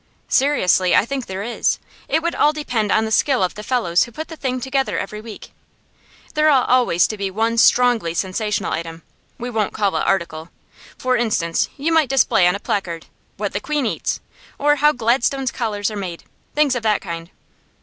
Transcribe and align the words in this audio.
'Seriously, 0.27 0.95
I 0.95 1.05
think 1.05 1.27
there 1.27 1.43
is. 1.43 1.77
It 2.07 2.23
would 2.23 2.33
all 2.33 2.53
depend 2.53 2.91
on 2.91 3.05
the 3.05 3.11
skill 3.11 3.43
of 3.43 3.53
the 3.53 3.61
fellows 3.61 4.05
who 4.05 4.11
put 4.11 4.29
the 4.29 4.35
thing 4.35 4.59
together 4.59 4.97
every 4.97 5.21
week. 5.21 5.51
There 6.33 6.49
ought 6.49 6.67
always 6.67 7.05
to 7.05 7.17
be 7.17 7.29
one 7.29 7.55
strongly 7.59 8.15
sensational 8.15 8.71
item 8.73 9.03
we 9.37 9.51
won't 9.51 9.75
call 9.75 9.95
it 9.95 10.07
article. 10.07 10.49
For 10.97 11.15
instance, 11.17 11.69
you 11.77 11.91
might 11.91 12.09
display 12.09 12.47
on 12.47 12.55
a 12.55 12.59
placard: 12.59 13.05
"What 13.37 13.53
the 13.53 13.59
Queen 13.59 13.85
eats!" 13.85 14.19
or 14.57 14.77
"How 14.77 14.91
Gladstone's 14.91 15.51
collars 15.51 15.91
are 15.91 15.95
made!" 15.95 16.23
things 16.55 16.73
of 16.73 16.81
that 16.81 17.01
kind. 17.01 17.29